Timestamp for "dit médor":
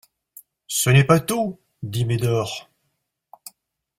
1.83-2.71